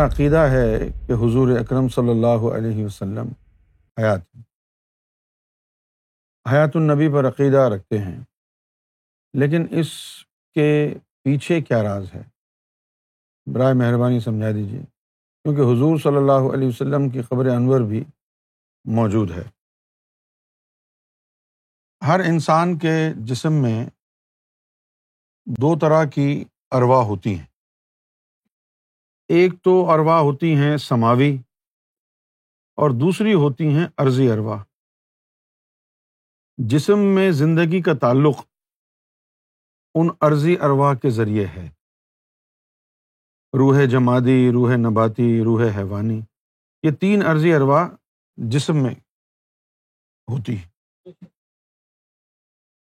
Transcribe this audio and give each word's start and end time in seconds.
ہمارا 0.00 0.14
عقیدہ 0.14 0.38
ہے 0.38 0.78
کہ 1.06 1.12
حضور 1.12 1.58
اکرم 1.58 1.88
صلی 1.88 2.10
اللہ 2.10 2.56
علیہ 2.56 2.84
وسلم 2.84 3.28
حیات 3.98 4.20
حیات 6.52 6.70
النبی 6.74 7.08
پر 7.12 7.28
عقیدہ 7.28 7.58
رکھتے 7.58 7.98
ہیں۔ 7.98 8.20
لیکن 9.34 9.66
اس 9.70 9.88
کے 10.54 10.94
پیچھے 11.24 11.60
کیا 11.60 11.82
راز 11.82 12.14
ہے؟ 12.14 12.22
برائے 13.54 13.74
مہربانی 13.74 14.20
سمجھا 14.20 14.50
دیجیے 14.50 14.80
کیونکہ 15.42 15.60
حضور 15.60 15.98
صلی 15.98 16.16
اللہ 16.16 16.54
علیہ 16.54 16.68
وسلم 16.68 17.08
کی 17.08 17.22
خبر 17.22 17.46
انور 17.46 17.80
بھی 17.80 18.04
موجود 18.84 19.30
ہے۔ 19.30 19.44
ہر 22.06 22.20
انسان 22.20 22.78
کے 22.78 23.12
جسم 23.16 23.52
میں 23.52 23.86
دو 25.46 25.78
طرح 25.78 26.04
کی 26.04 26.44
اروا 26.70 27.04
ہوتی 27.04 27.38
ہیں۔ 27.38 27.49
ایک 29.30 29.52
تو 29.62 29.90
اروا 29.90 30.20
ہوتی 30.20 30.54
ہیں 30.54 30.76
سماوی 30.76 31.36
اور 32.76 32.90
دوسری 32.90 33.34
ہوتی 33.34 33.64
ہیں 33.64 33.86
عرضی 33.96 34.30
اروا 34.30 34.64
جسم 36.58 36.98
میں 37.14 37.30
زندگی 37.30 37.82
کا 37.82 37.92
تعلق 38.00 38.46
ان 39.94 40.08
عرضی 40.20 40.56
اروا 40.60 40.94
کے 40.94 41.10
ذریعے 41.10 41.46
ہے۔ 41.46 41.68
روح 43.58 43.76
جمادی، 43.90 44.50
روح 44.52 44.70
نباتی، 44.76 45.44
روح 45.44 45.62
حیوانی، 45.76 46.20
یہ 46.82 46.90
تین 46.90 47.22
عرضی 47.22 47.54
اروا 47.54 47.88
جسم 48.36 48.82
میں 48.82 48.94
ہوتی 50.32 50.62
ہے 50.62 50.68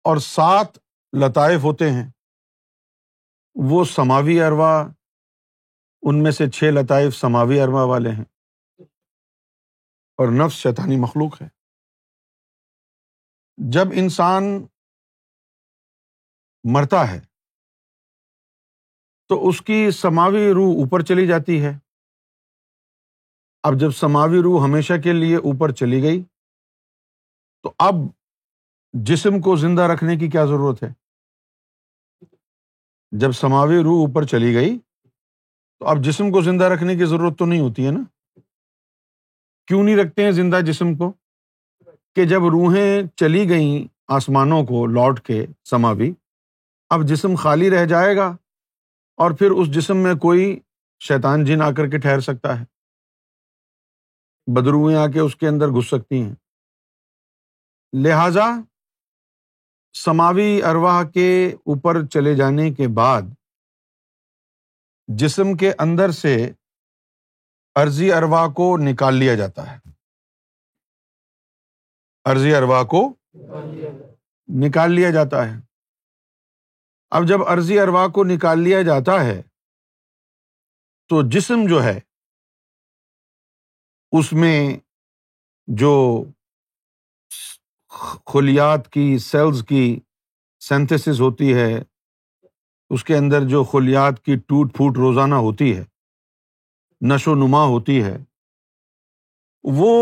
اور 0.03 0.17
سات 0.17 0.77
لطائف 1.13 1.63
ہوتے 1.63 1.85
ہیں۔ 1.89 2.11
وہ 3.55 3.85
سماوی 3.85 4.41
اروا 4.41 4.87
ان 6.01 6.23
میں 6.23 6.31
سے 6.31 6.49
چھ 6.49 6.63
لطائف 6.63 7.15
سماوی 7.15 7.61
اروا 7.61 7.83
والے 7.83 8.09
ہیں 8.09 8.25
اور 10.17 10.27
نفس 10.31 10.55
شیطانی 10.55 10.97
مخلوق 10.97 11.41
ہے۔ 11.41 11.47
جب 13.57 13.85
انسان 13.93 14.43
مرتا 16.63 17.11
ہے 17.11 17.19
تو 19.29 19.47
اس 19.47 19.61
کی 19.61 19.91
سماوی 19.91 20.53
روح 20.53 20.73
اوپر 20.73 21.01
چلی 21.01 21.27
جاتی 21.27 21.65
ہے۔ 21.65 21.71
اب 23.63 23.73
جب 23.79 23.91
سماوی 23.91 24.41
روح 24.43 24.63
ہمیشہ 24.63 24.93
کے 25.03 25.13
لیے 25.13 25.35
اوپر 25.35 25.71
چلی 25.71 26.03
گئی 26.03 26.23
تو 27.63 27.73
اب 27.79 27.93
جسم 28.93 29.41
کو 29.41 29.55
زندہ 29.55 29.81
رکھنے 29.81 30.15
کی 30.15 30.29
کیا 30.29 30.45
ضرورت 30.45 30.83
ہے؟ 30.83 30.89
جب 33.11 33.31
سماوی 33.31 33.83
روح 33.83 34.07
اوپر 34.07 34.25
چلی 34.25 34.55
گئی 34.55 34.79
تو 35.79 35.87
اب 35.87 36.03
جسم 36.03 36.31
کو 36.31 36.41
زندہ 36.41 36.63
رکھنے 36.63 36.95
کی 36.95 37.05
ضرورت 37.05 37.39
تو 37.39 37.45
نہیں 37.45 37.59
ہوتی 37.59 37.85
ہے 37.85 37.91
نا؟ 37.91 38.03
کیوں 39.67 39.83
نہیں 39.83 39.95
رکھتے 39.95 40.23
ہیں 40.23 40.31
زندہ 40.31 40.59
جسم 40.65 40.95
کو؟ 40.95 41.13
کہ 42.15 42.25
جب 42.25 42.39
روحیں 42.39 43.01
چلی 43.15 43.49
گئیں 43.49 43.87
آسمانوں 44.07 44.63
کو 44.63 44.85
لوٹ 44.85 45.19
کے 45.19 45.45
سماوی 45.63 46.13
اب 46.89 47.07
جسم 47.07 47.35
خالی 47.35 47.69
رہ 47.69 47.85
جائے 47.85 48.17
گا 48.17 48.27
اور 49.15 49.31
پھر 49.31 49.51
اس 49.51 49.73
جسم 49.73 49.97
میں 49.97 50.15
کوئی 50.15 50.59
شیطان 50.99 51.45
جن 51.45 51.61
آ 51.61 51.71
کر 51.71 51.87
کے 51.87 51.97
ٹھہر 51.97 52.19
سکتا 52.19 52.59
ہے۔ 52.59 52.65
بدروئیں 54.47 54.97
آ 54.97 55.07
کے 55.07 55.19
اس 55.19 55.35
کے 55.35 55.47
اندر 55.47 55.67
گھس 55.67 55.87
سکتی 55.87 56.21
ہیں۔ 56.21 56.35
لہذا 57.93 58.45
سماوی 59.93 60.63
ارواہ 60.63 61.03
کے 61.03 61.47
اوپر 61.47 62.05
چلے 62.05 62.35
جانے 62.35 62.71
کے 62.71 62.87
بعد 62.87 63.21
جسم 65.17 65.57
کے 65.57 65.71
اندر 65.71 66.11
سے 66.11 66.51
عرضی 67.75 68.11
اروا 68.13 68.47
کو 68.47 68.77
نکال 68.77 69.13
لیا 69.15 69.35
جاتا 69.35 69.71
ہے۔ 69.71 69.77
عرضی 72.25 72.55
اروا 72.55 72.83
کو 72.83 73.15
نکال 74.47 74.91
لیا 74.91 75.09
جاتا 75.11 75.37
ہے۔ 75.47 75.59
اب 77.09 77.23
جب 77.27 77.43
عرضی 77.47 77.79
اروا 77.79 78.07
کو 78.07 78.23
نکال 78.23 78.59
لیا 78.59 78.81
جاتا 78.81 79.25
ہے، 79.25 79.41
تو 81.09 81.29
جسم 81.29 81.55
جو 81.69 81.83
ہے، 81.83 81.99
اس 84.11 84.33
میں 84.33 84.77
جو 85.67 86.23
خلیات 88.25 88.89
کی 88.91 89.17
سیلز 89.17 89.63
کی 89.69 89.99
سینتھس 90.59 91.07
ہوتی 91.07 91.53
ہے 91.53 91.88
اس 92.89 93.03
کے 93.03 93.17
اندر 93.17 93.47
جو 93.47 93.63
خلیات 93.63 94.23
کی 94.25 94.35
ٹوٹ 94.35 94.73
پھوٹ 94.75 94.97
روزانہ 94.97 95.35
ہوتی 95.35 95.77
ہے، 95.77 95.83
نشو 97.01 97.35
نما 97.35 97.63
ہوتی 97.63 98.03
ہے، 98.03 98.17
وہ 99.63 99.93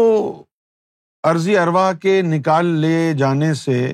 عرضی 1.24 1.58
اروا 1.58 1.94
کے 1.94 2.22
نکال 2.22 2.66
لے 2.66 3.14
جانے 3.14 3.54
سے 3.54 3.94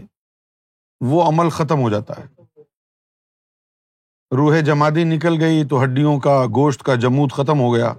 وہ 1.01 1.23
عمل 1.23 1.49
ختم 1.49 1.79
ہو 1.79 1.89
جاتا 1.89 2.13
ہے۔ 2.17 2.27
روح 4.31 4.59
جمادی 4.65 5.03
نکل 5.03 5.41
گئی 5.41 5.63
تو 5.67 5.83
ہڈیوں 5.83 6.19
کا 6.19 6.45
گوشت 6.45 6.83
کا 6.83 6.95
جمود 6.95 7.31
ختم 7.31 7.59
ہو 7.59 7.73
گیا، 7.73 7.93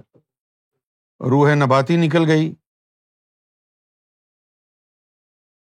روح 1.21 1.53
نباتی 1.55 1.95
نکل 1.97 2.23
گئی۔ 2.27 2.53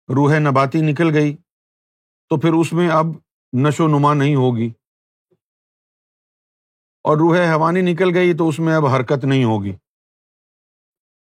روح 0.09 0.39
نباتی 0.39 0.81
نکل 0.81 1.15
گئی 1.15 1.37
تو 2.31 2.41
پھر 2.41 2.53
اس 2.53 2.73
میں 2.73 2.89
اب 2.89 3.07
نشو 3.53 3.89
نما 3.89 4.15
نہیں 4.15 4.35
ہوگی۔ 4.35 4.71
اور 7.05 7.17
روح 7.17 7.39
حیوانی 7.39 7.81
نکل 7.81 8.15
گئی 8.15 8.37
تو 8.37 8.49
اس 8.49 8.59
میں 8.59 8.77
اب 8.77 8.87
حرکت 8.87 9.25
نہیں 9.25 9.45
ہوگی۔ 9.45 9.73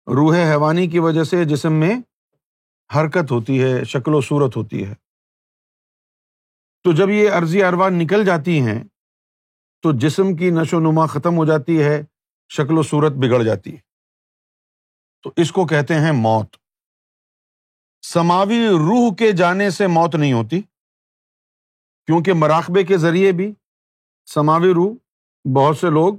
روح 0.07 0.37
حیوانی 0.37 0.87
کی 0.87 0.99
وجہ 0.99 1.25
سے 1.25 1.45
جسم 1.45 1.73
میں 1.73 1.95
حرکت 2.97 3.31
ہوتی 3.31 3.63
ہے، 3.63 3.85
شکل 3.85 4.15
و 4.15 4.21
صورت 4.21 4.57
ہوتی 4.57 4.87
ہے۔ 4.87 4.95
تو 6.83 6.93
جب 6.93 7.09
یہ 7.11 7.31
عرضی 7.31 7.63
اروا 7.63 7.89
نکل 7.89 8.25
جاتی 8.25 8.61
ہیں، 8.61 8.85
تو 9.83 9.93
جسم 9.99 10.37
کی 10.37 10.51
نشو 10.51 10.81
نما 10.81 11.07
ختم 11.07 11.37
ہو 11.37 11.45
جاتی 11.45 11.83
ہے، 11.83 12.03
شکل 12.49 12.79
و 12.79 12.83
صورت 12.83 13.13
بگڑ 13.13 13.43
جاتی 13.43 13.73
ہے۔ 13.73 13.81
تو 15.23 15.33
اس 15.37 15.53
کو 15.53 15.67
کہتے 15.67 15.95
ہیں 15.95 16.13
موت۔ 16.13 16.57
سماوی 18.03 18.67
روح 18.69 19.15
کے 19.15 19.33
جانے 19.33 19.71
سے 19.71 19.87
موت 19.87 20.15
نہیں 20.15 20.33
ہوتی، 20.33 20.61
کیونکہ 22.07 22.33
مراقبے 22.33 22.85
کے 22.85 22.99
ذریعے 22.99 23.33
بھی 23.33 23.55
سماوی 24.27 24.73
روح 24.75 24.97
بہت 25.55 25.79
سے 25.79 25.91
لوگ 25.91 26.15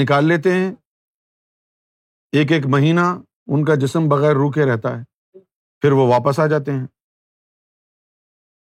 نکال 0.00 0.24
لیتے 0.24 0.52
ہیں۔ 0.52 0.74
ایک 2.32 2.52
ایک 2.52 2.66
مہینہ 2.66 3.00
ان 3.46 3.64
کا 3.64 3.74
جسم 3.74 4.08
بغیر 4.08 4.34
روکے 4.34 4.64
رہتا 4.64 4.88
ہے، 4.88 5.02
پھر 5.80 5.92
وہ 5.92 6.06
واپس 6.08 6.38
آ 6.38 6.46
جاتے 6.46 6.72
ہیں۔ 6.72 6.86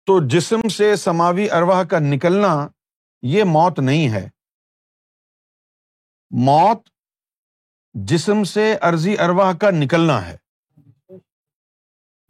تو 0.05 0.27
جسم 0.27 0.67
سے 0.67 0.95
سماوی 0.95 1.51
ارواہ 1.51 1.83
کا 1.83 1.97
نکلنا 1.99 2.67
یہ 3.21 3.43
موت 3.43 3.79
نہیں 3.79 4.13
ہے۔ 4.13 4.29
موت 6.31 6.89
جسم 7.93 8.43
سے 8.43 8.75
عرضی 8.81 9.15
ارواہ 9.19 9.53
کا 9.53 9.69
نکلنا 9.71 10.27
ہے۔ 10.27 10.37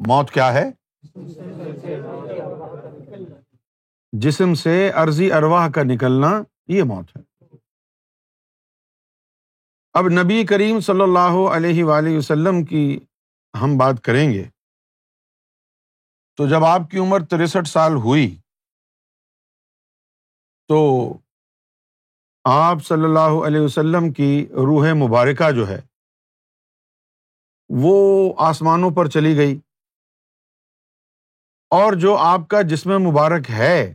موت 0.07 0.31
کیا 0.31 0.53
ہے؟ 0.53 0.71
جسم 4.11 4.53
سے 4.53 4.89
عرضی 4.89 5.31
ارواہ 5.31 5.69
کا 5.69 5.81
نکلنا 5.83 6.43
یہ 6.69 6.83
موت 6.83 7.17
ہے۔ 7.17 7.21
اب 9.93 10.05
نبی 10.09 10.45
کریم 10.45 10.79
صلی 10.79 11.01
اللہ 11.01 11.55
علیہ 11.55 11.83
وآلہ 11.83 12.17
وسلم 12.17 12.65
کی 12.65 12.99
ہم 13.61 13.77
بات 13.77 14.03
کریں 14.03 14.33
گے 14.33 14.43
تو 16.37 16.47
جب 16.47 16.63
آپ 16.63 16.81
کی 16.91 16.99
عمر 16.99 17.25
تریسٹھ 17.25 17.67
سال 17.67 17.91
ہوئی 17.93 18.35
تو 20.69 20.79
آپ 22.45 22.77
صلی 22.83 23.03
اللہ 23.03 23.47
علیہ 23.47 23.61
وسلم 23.61 24.13
کی 24.13 24.47
روح 24.51 24.93
مبارکہ 24.93 25.51
جو 25.51 25.67
ہے 25.67 25.81
وہ 27.69 28.33
آسمانوں 28.37 28.91
پر 28.91 29.09
چلی 29.09 29.35
گئی 29.37 29.59
اور 31.71 31.93
جو 31.93 32.17
آپ 32.17 32.47
کا 32.47 32.61
جسم 32.61 32.89
مبارک 33.01 33.49
ہے 33.49 33.93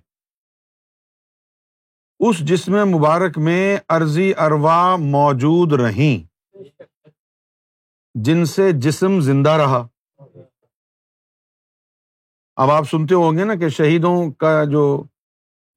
اس 2.19 2.38
جسم 2.38 2.72
مبارک 2.72 3.38
میں 3.38 3.76
عرضی 3.88 4.32
اروا 4.38 4.96
موجود 4.96 5.81
رہیں۔ 5.81 6.26
جن 8.14 8.44
سے 8.44 8.72
جسم 8.72 9.20
زندہ 9.20 9.50
رہا۔ 9.50 9.88
اب 12.56 12.70
آپ 12.70 12.84
سنتے 12.90 13.14
ہوں 13.14 13.38
گے 13.38 13.44
نا 13.44 13.55
کہ 13.55 13.69
شہیدوں 13.69 14.32
کا 14.32 14.64
جو 14.64 15.05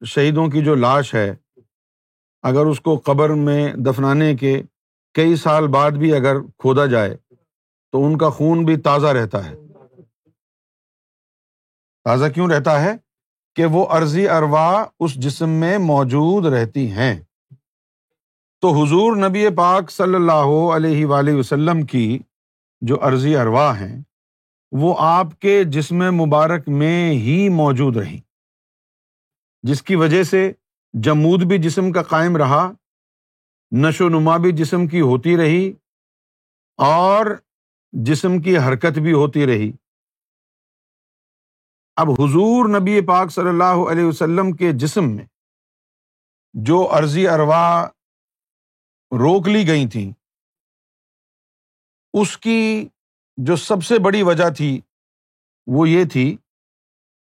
شہیدوں 0.04 0.48
کی 0.48 0.64
جو 0.64 0.74
لاش 0.74 1.14
ہے، 1.14 1.34
اگر 2.42 2.66
اس 2.66 2.80
کو 2.80 3.02
قبر 3.04 3.30
میں 3.30 3.72
دفنانے 3.72 4.36
کے 4.36 4.62
کئی 5.14 5.36
سال 5.36 5.66
بعد 5.66 5.90
بھی 5.90 6.14
اگر 6.14 6.40
کھودا 6.40 6.86
جائے، 6.86 7.16
تو 7.92 8.06
ان 8.06 8.18
کا 8.18 8.30
خون 8.30 8.64
بھی 8.64 8.76
تازہ 8.76 9.06
رہتا 9.06 9.44
ہے۔ 9.44 9.54
تازہ 12.04 12.32
کیوں 12.32 12.48
رہتا 12.48 12.80
ہے؟ 12.80 13.07
کہ 13.56 13.64
وہ 13.64 13.86
عرضی 13.86 14.28
اروا 14.28 14.84
اس 15.00 15.14
جسم 15.14 15.48
میں 15.50 15.78
موجود 15.78 16.46
رہتی 16.46 16.90
ہیں۔ 16.90 17.20
تو 18.60 18.72
حضور 18.72 19.16
نبی 19.16 19.48
پاک 19.56 19.90
صلی 19.90 20.14
اللہ 20.14 20.74
علیہ 20.76 21.06
وآلہ 21.06 21.34
وسلم 21.34 21.82
کی 21.82 22.18
جو 22.80 22.98
عرضی 23.02 23.36
اروا 23.36 23.80
ہیں، 23.80 24.02
وہ 24.72 24.94
آپ 24.98 25.38
کے 25.38 25.64
جسم 25.64 25.96
مبارک 25.96 26.68
میں 26.68 27.10
ہی 27.10 27.48
موجود 27.48 27.96
رہی 27.96 28.20
جس 29.62 29.82
کی 29.82 29.94
وجہ 29.94 30.22
سے 30.22 30.52
جمود 30.92 31.42
بھی 31.42 31.58
جسم 31.58 31.92
کا 31.92 32.02
قائم 32.02 32.36
رہا، 32.36 32.72
نشو 33.72 34.06
و 34.06 34.08
نما 34.08 34.36
بھی 34.36 34.52
جسم 34.52 34.86
کی 34.86 35.00
ہوتی 35.00 35.36
رہی 35.36 35.72
اور 36.76 37.26
جسم 37.92 38.40
کی 38.40 38.58
حرکت 38.58 38.98
بھی 38.98 39.12
ہوتی 39.12 39.46
رہی۔ 39.46 39.72
اب 42.00 42.10
حضور 42.10 42.68
نبی 42.68 43.00
پاک 43.00 43.30
صلی 43.30 43.48
اللہ 43.48 43.78
علیہ 43.90 44.04
وسلم 44.04 44.52
کے 44.52 44.72
جسم 44.72 45.08
میں 45.16 45.24
جو 46.54 46.88
عرضی 46.92 47.28
اروا 47.28 47.86
روک 49.12 49.48
لی 49.48 49.66
گئی 49.68 49.88
تھیں، 49.88 50.12
اس 52.12 52.36
کی 52.38 52.88
جو 53.36 53.56
سب 53.56 53.82
سے 53.84 53.98
بڑی 53.98 54.22
وجہ 54.22 54.50
تھی 54.50 54.80
وہ 55.66 55.88
یہ 55.88 56.04
تھی 56.04 56.36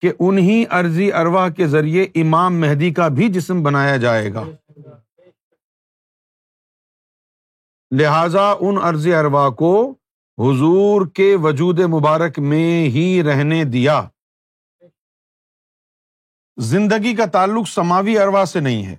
کہ 0.02 0.12
انہیں 0.20 0.64
عرضی 0.70 1.12
اروا 1.12 1.48
کے 1.48 1.66
ذریعے 1.66 2.02
امام 2.14 2.60
مہدی 2.60 2.92
کا 2.94 3.08
بھی 3.08 3.28
جسم 3.28 3.62
بنایا 3.62 3.96
جائے 3.96 4.34
گا۔ 4.34 4.44
لہذا 7.92 8.50
ان 8.60 8.78
عرض 8.82 9.06
اروا 9.06 9.48
کو 9.50 9.90
حضور 10.38 11.06
کے 11.06 11.36
وجود 11.36 11.80
مبارک 11.80 12.38
میں 12.38 12.88
ہی 12.88 13.22
رہنے 13.22 13.64
دیا۔ 13.64 14.08
زندگی 16.56 17.16
کا 17.16 17.26
تعلق 17.26 17.68
سماوی 17.68 18.18
اروا 18.18 18.44
سے 18.44 18.60
نہیں 18.60 18.86
ہے۔ 18.86 18.96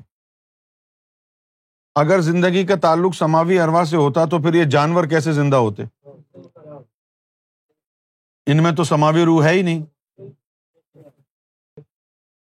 اگر 1.96 2.22
زندگی 2.22 2.66
کا 2.66 2.76
تعلق 2.76 3.16
سماوی 3.16 3.60
اروا 3.60 3.86
سے 3.86 3.98
ہوتا 3.98 4.26
تو 4.26 4.42
پھر 4.42 4.54
یہ 4.54 4.64
جانور 4.64 5.06
کیسے 5.06 5.32
زندہ 5.32 5.56
ہوتے؟ 5.56 5.84
ان 8.46 8.64
میں 8.64 8.72
تو 8.72 8.84
سماوی 8.84 9.26
روح 9.26 9.44
ہے 9.44 9.54
ہی 9.54 9.62
نہیں۔ 9.62 9.86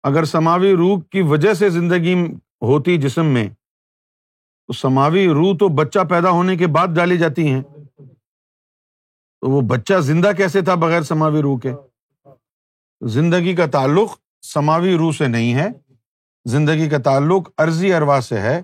اگر 0.03 0.25
سماوی 0.25 0.75
روح 0.75 1.01
کی 1.11 1.21
وجہ 1.21 1.53
سے 1.53 1.69
زندگی 1.69 2.13
ہوتی 2.61 2.97
جسم 2.97 3.25
میں، 3.25 3.49
تو 4.67 4.73
سماوی 4.73 5.27
روح 5.27 5.57
تو 5.59 5.67
بچہ 5.67 5.99
پیدا 6.09 6.29
ہونے 6.29 6.57
کے 6.57 6.67
بعد 6.67 6.87
ڈالی 6.87 7.17
جاتی 7.17 7.47
ہیں۔ 7.47 7.61
تو 9.41 9.49
وہ 9.49 9.61
بچہ 9.61 9.99
زندہ 9.99 10.31
کیسے 10.37 10.61
تھا 10.61 10.75
بغیر 10.75 11.01
سماوی 11.01 11.41
روح 11.41 11.59
کے؟ 11.59 11.71
زندگی 13.01 13.55
کا 13.55 13.65
تعلق 13.65 14.20
سماوی 14.41 14.97
روح 14.97 15.11
سے 15.11 15.27
نہیں 15.27 15.53
ہے، 15.53 15.67
زندگی 16.45 16.89
کا 16.89 16.97
تعلق 16.97 17.49
عرضی 17.57 17.93
اروا 17.93 18.21
سے 18.21 18.41
ہے۔ 18.41 18.61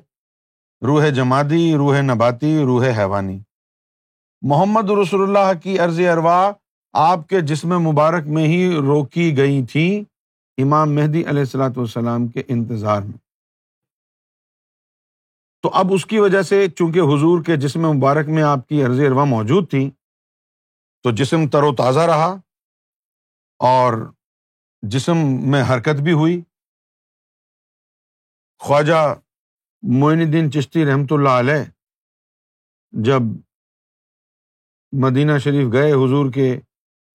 روح 0.81 1.09
جمادی، 1.09 1.75
روح 1.75 2.01
نباتی، 2.01 2.57
روح 2.63 2.85
حیوانی۔ 2.97 3.39
محمد 4.41 4.89
رسول 4.89 5.21
اللہ 5.24 5.59
کی 5.59 5.79
عرضی 5.79 6.07
اروا 6.07 6.51
آپ 6.94 7.27
کے 7.27 7.41
جسم 7.41 7.79
مبارک 7.79 8.27
میں 8.27 8.44
ہی 8.44 8.75
روکی 8.75 9.38
گئی 9.38 9.65
تھی، 9.65 10.03
امام 10.57 10.95
مہدی 10.95 11.19
علیہ 11.19 11.39
السلاۃ 11.39 11.77
والسلام 11.77 12.27
کے 12.27 12.44
انتظار 12.47 13.01
میں۔ 13.01 13.18
تو 15.63 15.69
اب 15.73 15.94
اس 15.94 16.06
کی 16.06 16.19
وجہ 16.19 16.41
سے 16.41 16.68
چونکہ 16.69 17.00
حضور 17.00 17.44
کے 17.44 17.56
جسم 17.56 17.89
مبارک 17.91 18.27
میں 18.27 18.44
آپ 18.44 18.68
کی 18.68 18.83
عرض 18.83 19.00
اروا 19.00 19.23
موجود 19.23 19.69
تھی، 19.69 19.89
تو 21.03 21.12
جسم 21.12 21.47
تر 21.47 21.63
و 21.63 21.75
تازہ 21.75 22.00
رہا 22.00 22.35
اور 23.59 24.12
جسم 24.89 25.17
میں 25.51 25.63
حرکت 25.63 26.01
بھی 26.01 26.11
ہوئی۔ 26.11 26.41
خواجہ 28.59 29.15
معین 29.81 30.19
الدین 30.19 30.51
چشتی 30.51 30.85
رحمۃ 30.85 31.05
اللہ 31.11 31.29
علیہ 31.29 31.63
جب 32.91 33.21
مدینہ 34.91 35.37
شریف 35.37 35.71
گئے 35.71 35.91
حضور 35.91 36.31
کے 36.31 36.59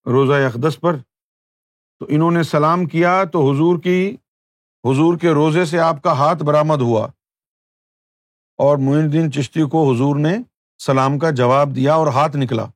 روزہ 0.06 0.32
اقدس 0.32 0.80
پر، 0.80 0.96
تو 1.98 2.06
انہوں 2.08 2.30
نے 2.30 2.42
سلام 2.42 2.84
کیا 2.84 3.24
تو 3.24 3.52
حضور 3.52 3.78
کی، 3.82 4.16
حضور 4.84 5.18
کے 5.18 5.30
روزے 5.30 5.64
سے 5.64 5.78
آپ 5.80 6.02
کا 6.02 6.12
ہاتھ 6.12 6.42
برآمد 6.42 6.80
ہوا۔ 6.80 7.08
اور 8.56 8.78
معین 8.78 9.04
الدین 9.04 9.32
چشتی 9.32 9.60
کو 9.70 9.92
حضور 9.92 10.16
نے 10.16 10.38
سلام 10.78 11.18
کا 11.18 11.30
جواب 11.30 11.76
دیا 11.76 11.94
اور 11.94 12.06
ہاتھ 12.06 12.36
نکلا۔ 12.36 12.66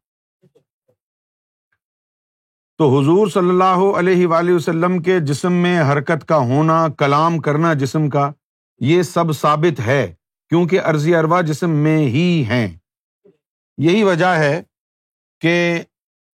تو 2.78 3.00
حضور 3.00 3.28
صلی 3.28 3.48
اللہ 3.48 3.98
علیہ 3.98 4.26
وآلہ 4.26 4.52
وسلم 4.52 5.02
کے 5.02 5.20
جسم 5.20 5.52
میں 5.52 5.82
حرکت 5.82 6.28
کا 6.28 6.36
ہونا، 6.36 6.88
کلام 6.98 7.38
کرنا 7.38 7.74
جسم 7.74 8.08
کا، 8.08 8.32
یہ 8.80 9.02
سب 9.02 9.32
ثابت 9.32 9.80
ہے، 9.80 10.14
کیونکہ 10.48 10.80
عرضی 10.80 11.14
اروا 11.14 11.40
جسم 11.40 11.70
میں 11.70 11.98
ہی 11.98 12.44
ہیں۔ 12.48 12.78
یہی 13.78 14.02
وجہ 14.02 14.26
ہے 14.26 14.62
کہ 15.40 15.82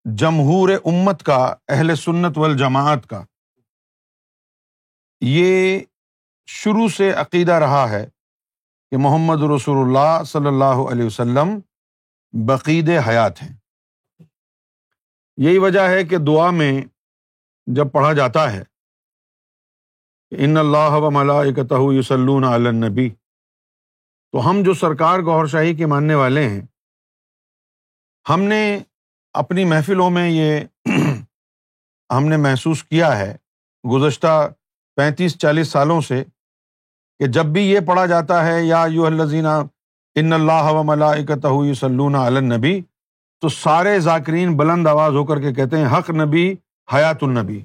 جمہور 0.06 0.70
امت 0.86 1.24
کا، 1.24 1.54
اہل 1.68 1.96
سنت 1.96 2.38
والجماعت 2.38 3.08
کا، 3.08 3.24
یہ 5.22 5.80
شروع 6.48 6.88
سے 6.88 7.12
عقیدہ 7.12 7.52
رہا 7.52 7.90
ہے 7.90 8.06
کہ 8.92 8.98
محمد 8.98 9.42
رسول 9.56 9.88
اللہ 9.88 10.24
صلی 10.24 10.48
اللہ 10.48 10.88
علیہ 10.92 11.06
وسلم 11.06 11.60
بقید 12.34 12.90
حیات 13.08 13.42
ہیں۔ 13.42 13.61
یہی 15.42 15.58
وجہ 15.58 15.88
ہے 15.90 16.04
کہ 16.04 16.18
دعا 16.18 16.50
میں 16.52 16.74
جب 17.68 17.92
پڑھا 17.92 18.12
جاتا 18.14 18.52
ہے 18.54 18.64
ان 20.32 20.58
اللہ 20.58 20.94
و 20.96 21.10
ملائکتہ 21.12 21.76
یسلون 21.94 22.44
علی 22.44 22.68
النبی، 22.68 23.10
تو 23.10 24.50
ہم 24.50 24.62
جو 24.64 24.74
سرکار 24.74 25.20
گور 25.20 25.46
شاہی 25.46 25.74
کے 25.76 25.86
ماننے 25.86 26.16
والے 26.16 26.48
ہیں، 26.50 26.62
ہم 28.26 28.44
نے 28.44 28.62
اپنی 29.36 29.66
محفلوں 29.66 30.10
میں 30.10 30.30
یہ 30.30 30.60
ہم 32.10 32.28
نے 32.28 32.38
محسوس 32.38 32.84
کیا 32.84 33.18
ہے 33.18 33.36
گزشتہ 33.84 34.34
پینتیس 34.98 35.38
چالیس 35.40 35.68
سالوں 35.68 36.00
سے 36.02 36.24
کہ 37.20 37.28
جب 37.28 37.46
بھی 37.54 37.62
یہ 37.64 37.80
پڑھا 37.88 38.06
جاتا 38.06 38.46
ہے، 38.46 38.62
یا 38.64 38.84
یو 38.90 39.06
الزینہ 39.06 39.58
ان 40.16 40.34
اللہ 40.34 40.72
و 40.72 40.84
ملائکتہ 40.84 41.48
یسلون 41.66 42.16
علی 42.16 42.38
النبی 42.38 42.80
تو 43.42 43.50
سارے 43.50 44.00
ذاکرین 44.00 44.58
بلند 44.58 44.88
آواز 44.88 45.12
ہو 45.12 45.26
کر 45.26 45.42
کے 45.42 45.54
کہتے 45.54 45.78
ہیں، 45.78 45.98
حق 45.98 46.10
نبی، 46.10 46.56
حیات 46.94 47.18
النبی۔ 47.22 47.64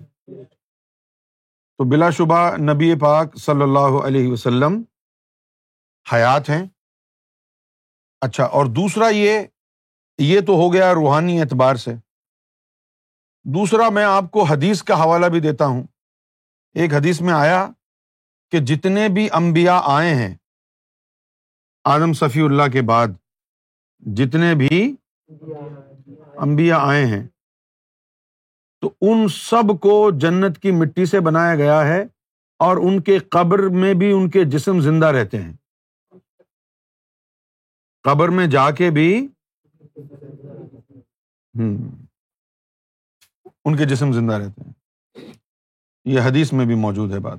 تو 1.78 1.90
بلا 1.90 2.10
شبہ 2.10 2.56
نبی 2.56 2.94
پاک 3.00 3.36
صلی 3.36 3.62
اللہ 3.62 4.06
علیہ 4.06 4.32
وسلم 4.32 4.82
حیات 6.12 6.48
ہیں۔ 6.50 6.66
اچھا 8.20 8.44
اور 8.44 8.66
دوسرا 8.66 9.08
یہ 9.08 9.40
یہ 10.18 10.40
تو 10.40 10.52
ہو 10.52 10.72
گیا 10.72 10.94
روحانی 10.94 11.40
اعتبار 11.40 11.74
سے۔ 11.74 11.94
دوسرا 13.44 13.88
میں 13.88 14.04
آپ 14.04 14.30
کو 14.30 14.42
حدیث 14.42 14.82
کا 14.82 14.94
حوالہ 14.94 15.26
بھی 15.26 15.40
دیتا 15.40 15.66
ہوں۔ 15.66 15.82
ایک 16.74 16.94
حدیث 16.94 17.20
میں 17.20 17.34
آیا 17.34 17.68
کہ 18.50 18.58
جتنے 18.60 19.08
بھی 19.08 19.28
امبیا 19.32 19.80
آئے 19.84 20.14
ہیں، 20.14 20.34
آدم 21.84 22.12
صفی 22.12 22.40
اللہ 22.40 22.68
کے 22.72 22.82
بعد، 22.82 23.08
جتنے 23.98 24.54
بھی 24.54 24.96
امبیا 26.37 26.78
آئے 26.78 27.06
ہیں۔ 27.06 27.28
تو 28.80 28.92
ان 29.00 29.28
سب 29.28 29.80
کو 29.80 30.11
جنت 30.18 30.59
کی 30.59 30.71
مٹی 30.71 31.06
سے 31.06 31.21
بنایا 31.21 31.54
گیا 31.54 31.87
ہے 31.87 32.02
اور 32.59 32.76
ان 32.76 33.02
کے 33.02 33.18
قبر 33.18 33.59
میں 33.59 33.95
بھی 33.95 34.12
ان 34.12 34.30
کے 34.30 34.45
جسم 34.45 34.80
زندہ 34.80 35.06
رہتے 35.06 35.42
ہیں۔ 35.42 35.52
قبر 38.02 38.28
میں 38.28 38.47
جا 38.47 38.71
کے 38.71 38.90
بھی 38.90 39.28
ان 43.64 43.76
کے 43.76 43.85
جسم 43.85 44.12
زندہ 44.12 44.33
رہتے 44.33 44.62
ہیں۔ 44.66 44.73
یہ 46.04 46.21
حدیث 46.21 46.52
میں 46.52 46.66
بھی 46.66 46.75
موجود 46.75 47.12
ہے 47.12 47.18
بات۔ 47.18 47.38